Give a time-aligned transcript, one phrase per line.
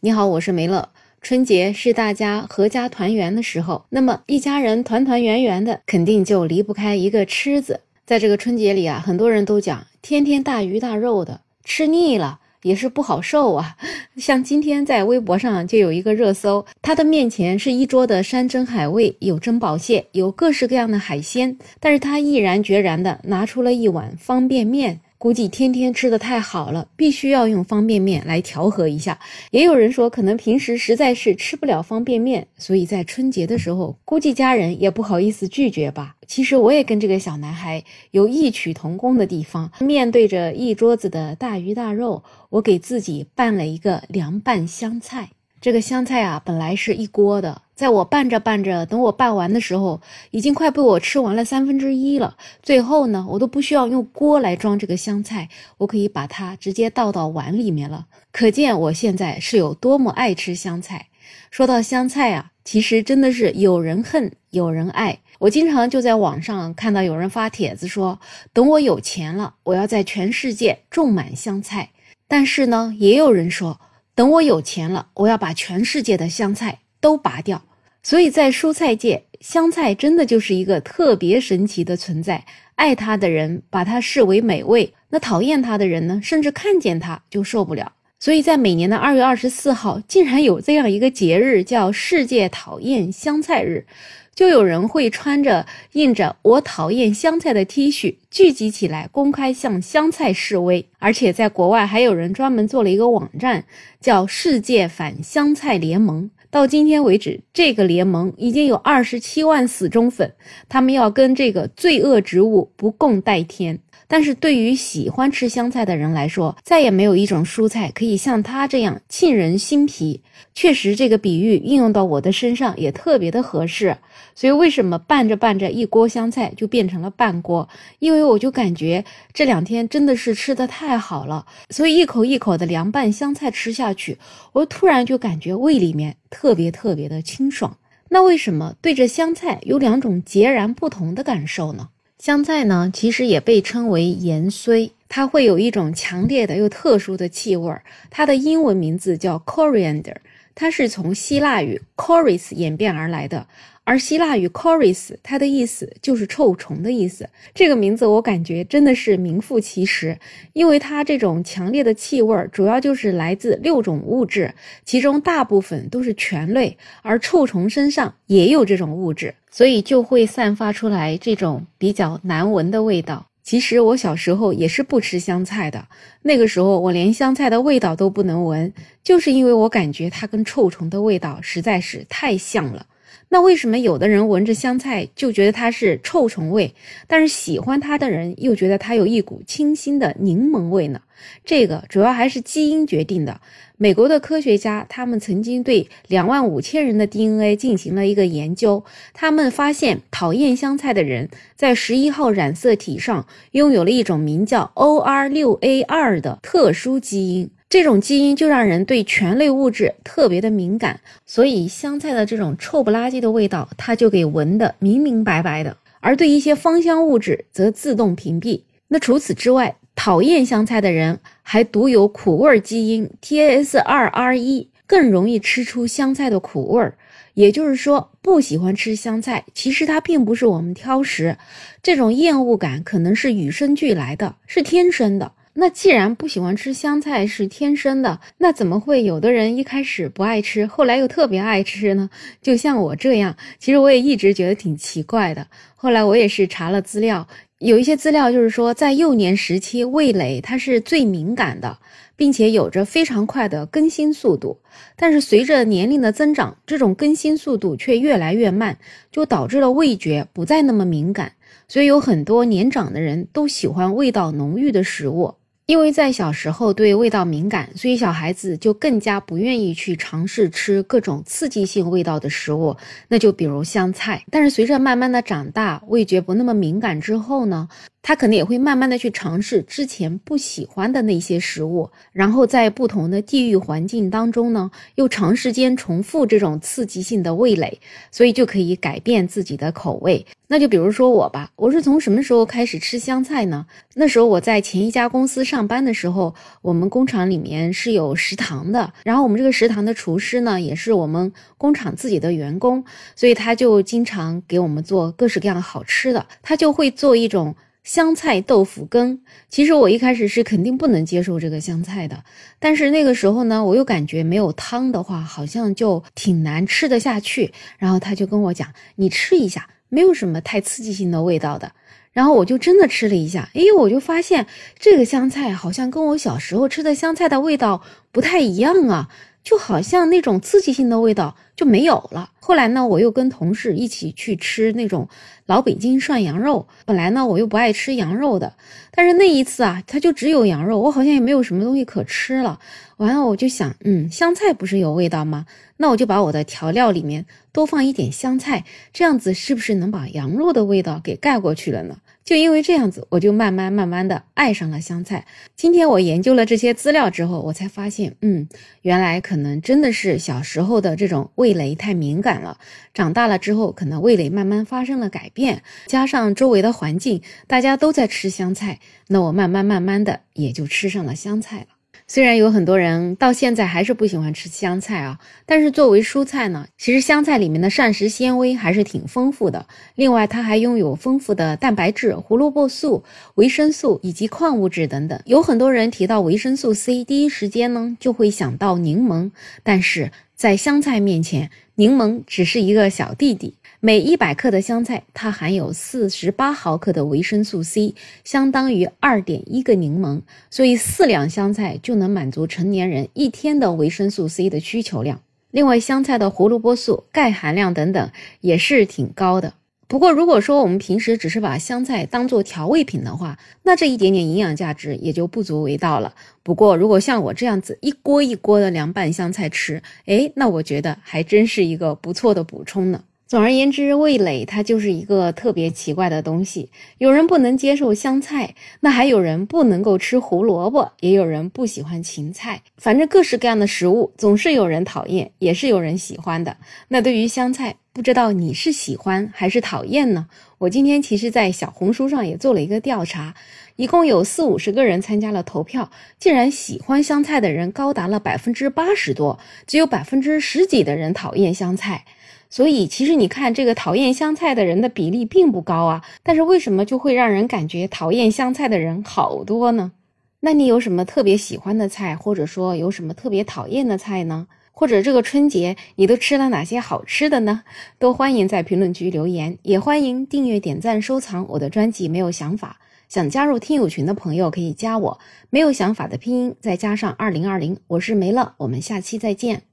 [0.00, 0.90] 你好，我是梅乐。
[1.20, 7.80] 春节是大家阖家团圆的时候，那么一家人团团圆圆的，肯定就离不开一个吃字。
[8.06, 13.76] 在这个春节里啊，很多人都讲天天大鱼大肉的，吃腻了也是不好受啊。
[14.16, 25.00] 像今天在微博上就有一个热搜，他的面前是一桌的山珍海味，有珍宝蟹，有各式各样的海鲜，但是他毅然决然的拿出了一碗方便面。
[25.18, 29.18] 估计天天吃的太好了，必须要用方便面来调和一下。
[29.50, 36.14] 也有人说，可能平时实在是吃不了方便面，所以在春节的时候，估计家人也不好意思拒绝吧。
[36.28, 39.72] 其实我也跟这个小男孩有异曲同工的地方。
[39.80, 45.30] 面对着一桌子的大鱼大肉，我给自己拌了一个凉拌香菜。
[45.60, 50.00] 这个香菜啊，本来是一锅的，在我拌着拌着，等我拌完的时候，
[50.30, 52.36] 已经快被我吃完了三分之一了。
[52.62, 55.48] 最后呢，我都不需要用锅来装这个香菜，
[55.78, 58.06] 我可以把它直接倒到碗里面了。
[58.30, 61.08] 可见我现在是有多么爱吃香菜。
[61.50, 65.18] 说到香菜啊，其实真的是有人恨有人爱。
[65.40, 68.20] 我经常就在网上看到有人发帖子说，
[68.52, 71.90] 等我有钱了，我要在全世界种满香菜。
[72.28, 73.80] 但是呢，也有人说。
[74.18, 77.62] 等我有钱了，我要把全世界的香菜都拔掉。
[78.02, 82.44] 所以在蔬菜界，香菜真的就是一个特别神奇的存在。
[82.74, 87.92] 爱它的人把它视为美味，那讨厌它的人呢，甚至看见它就受不了。
[88.20, 93.86] 所以在每年的二月二十四号，竟然有这样一个节日，叫世界讨厌香菜日。
[94.34, 100.88] 就有人会穿着印着“我讨厌香菜”的 T 恤聚集起来，公开向香菜示威。
[101.00, 103.64] 而且在国外还有人专门做了一个网站，
[104.00, 106.30] 叫“世界反香菜联盟”。
[106.50, 110.32] 到今天为止，这个联盟已经有二十七万死忠粉，
[110.68, 113.80] 他们要跟这个罪恶植物不共戴天。
[114.08, 120.22] 但是对于喜欢吃香菜的人来说，再也没有一种蔬菜可以像它这样沁人心脾。
[120.54, 123.96] 确实，这个比喻应用到我的身上也特别的合适。
[124.34, 127.68] 所以，为什么拌着拌着一锅香菜就变成了半锅？
[127.98, 134.16] 因为我就感觉这两天真的是吃的太好了，所以一口一口的凉拌香菜吃下去，
[134.52, 137.76] 我突然就感觉胃里面特别特别的清爽。
[138.08, 141.88] 那为什么对着香菜有两种截然不同的感受呢？
[142.18, 147.84] 香菜呢，其实也被称为盐荽，它会有一种强烈的又特殊的气味儿。
[148.10, 150.16] 它的英文名字叫 coriander，
[150.56, 153.46] 它是从希腊语 coris 演变而来的。
[153.88, 157.26] 而希腊语 coris，它的意思就是臭虫的意思。
[157.54, 160.18] 这个名字我感觉真的是名副其实，
[160.52, 164.52] 因为它这种强烈的气味，主要就是来自六种物质，
[164.84, 173.24] 其中大部分都是醛类，而臭虫身上也有这种物质，所以就会散发出来这种比较难闻的味道。
[173.42, 175.88] 其实我小时候也是不吃香菜的，
[176.20, 178.70] 那个时候我连香菜的味道都不能闻，
[179.02, 182.84] 就是因为我感觉它跟臭虫的味道实在是太像了。
[183.30, 186.74] 那为什么有的人闻着香菜就觉得它是臭虫味，
[187.06, 191.00] 但是喜欢它的人又觉得它有一股清新的柠檬味呢？
[191.44, 193.40] 这个主要还是基因决定的。
[193.76, 207.50] 美国的科学家他们曾经对两万五千人的 DNA 进行了一个研究，他们发现讨厌香菜的人在十一号染色体上拥有了一种名叫 OR6A2 的特殊基因。
[207.70, 218.62] 这种基因就让人对醛类物质特别的敏感，所以香菜的这种臭不拉几的味道，它就给闻得明明白白的；而对一些芳香物质则自动屏蔽。
[218.88, 226.96] 那除此之外，讨厌香菜的人还独有苦味基因 TAS2R1，更容易吃出香菜的苦味儿。
[227.34, 231.36] 也就是说，不喜欢吃香菜，其实它并不是我们挑食，
[231.82, 235.32] 这种厌恶感可能是与生俱来的，是天生的。
[235.60, 242.08] 那既然不喜欢吃香菜是天生的，那怎么会有的人一开始不爱吃，后来又特别爱吃呢？
[242.40, 245.48] 就像我这样，其实我也一直觉得挺奇怪的。
[245.74, 247.26] 后来我也是查了资料，
[247.58, 251.78] 有一些资料就是说，在幼年时期，味蕾它是最敏感的，
[252.14, 254.60] 并且有着非常快的更新速度。
[254.94, 258.78] 但是随着年龄的增长，这种更新速度却越来越慢，
[259.10, 261.32] 就导致了味觉不再那么敏感。
[261.66, 265.34] 所以有很多年长的人都喜欢味道浓郁的食物。
[265.68, 272.74] 因为在小时候对味道敏感，所以小孩子就更加不愿意去尝试吃各种刺激性味道的食物，
[273.08, 274.24] 那就比如香菜。
[274.30, 277.68] 但是随着慢慢的长大，味觉不那么敏感之后呢，
[278.00, 287.80] 他可能也会慢慢的去尝试之前不喜欢的那些食物，然后在不同的地域环境当中呢，又长时间重复这种刺激性的味蕾，
[288.10, 290.24] 所以就可以改变自己的口味。
[290.50, 293.66] 那就比如说我吧，我是从什么时候开始吃香菜呢？
[293.94, 302.82] 那时候我在前一家公司上班的时候，我们工厂里面是有食堂的，然后我们这个食堂的厨师呢，也是我们工厂自己的员工，
[303.14, 307.54] 所以他就经常给我们做各式各样好吃的，他就会做一种。
[307.88, 309.18] 香菜豆腐羹，
[309.48, 312.22] 其实我一开始是肯定不能接受这个香菜的，
[312.58, 317.50] 但是那个时候呢，我又感觉没有汤的话，好像就挺难吃得下去。
[317.78, 321.72] 然后他就跟我讲：“你吃一下，没有什么太刺激性的味道的。”
[322.12, 324.46] 然后我就真的吃了一下，哎，我就发现
[324.78, 327.82] 这个香菜好像跟我小时候吃的香菜的味道
[328.12, 329.08] 不太一样啊。
[329.42, 332.30] 就好像那种刺激性的味道就没有了。
[332.40, 335.08] 后来呢，我又跟同事一起去吃那种
[335.46, 336.66] 老北京涮羊肉。
[336.84, 338.54] 本来呢，我又不爱吃羊肉的，
[338.90, 342.58] 但是那一次啊，它就只有羊肉，我好像也没有什么东西可吃了。
[342.96, 345.46] 完了，我就想，嗯，香菜不是有味道吗？
[345.76, 351.98] 那我就把我的调料里面多放一点香菜，这样子是不是能把羊肉的味道给盖过去了呢？
[352.28, 355.24] 就因为这样子，我就慢慢慢慢的爱上了香菜。
[355.56, 358.46] 今天我研究了这些资料之后，我才发现，嗯，
[358.82, 362.58] 原来可能真的是小时候的这种味蕾太敏感了，
[362.92, 371.77] 长大了之后可能味蕾慢慢发生了改变，加上周围的环境，大家都在吃香菜，那我慢慢慢慢的也就吃上了香菜了。
[372.10, 379.66] 虽然有很多人到现在还是不喜欢吃香菜啊，但是作为蔬菜呢，其实香菜里面的膳食纤维还是挺丰富的。
[379.94, 385.20] 另外，它还拥有丰富的蛋白质、胡萝卜素、维生素以及矿物质等等。
[385.26, 389.30] 有很多人提到维生素 C，第一时间呢就会想到柠檬，
[389.62, 393.52] 但是在香菜面前，柠檬只是一个小弟弟。
[393.80, 397.94] 每一百克的香菜，它含有四十八毫克的维生素 C，
[398.24, 405.20] 相当于二点一个柠檬，所以四两香菜就能满足成年人一天的维生素 C 的需求量。
[405.52, 408.10] 另外，香菜的胡萝卜素、钙含量等等
[408.40, 409.54] 也是挺高的。
[409.86, 416.12] 不过，如果说我们平时只是把香菜当做调味品的话，那这一点点营养价值也就不足为道了。
[416.42, 423.04] 不过，如果像我这样子一锅一锅的凉拌香菜吃，哎，那我觉得还真是一个不错的补充呢。
[423.28, 426.70] 总而言之，味蕾它就是一个特别奇怪的东西。
[426.96, 432.62] 有人不能接受香菜，那还有人不能够吃胡萝卜，也有人不喜欢芹菜。
[432.78, 436.56] 反正各式各样的食物，总是有人讨厌，也是有人喜欢的。
[436.88, 440.28] 那对于香菜，不知道你是喜欢还是讨厌呢？
[440.58, 443.34] 我今天其实，在小红书上也做了一个调查，
[443.74, 452.04] 一共有四五十个人参加了投票，竟然喜欢香菜的人高达了百分之八十多，只有百分之十几的人讨厌香菜。
[452.48, 456.04] 所以，其实你看，这个讨厌香菜的人的比例并不高啊。
[456.22, 459.90] 但是为什么就会让人感觉讨厌香菜的人好多呢？
[460.38, 464.46] 那你有什么特别喜欢的菜，或者说有什么特别讨厌的菜呢？
[464.78, 467.64] 或者这个春节你都吃了哪些好吃的呢？
[467.98, 472.06] 都欢迎在评论区留言，也欢迎订阅、点赞、收藏我的专辑。
[472.06, 472.78] 没有想法，
[473.08, 475.18] 想加入听友群的朋友可以加我。
[475.50, 479.67] 没有想法的拼音再加上二零二零，我是梅乐，我们下期再见。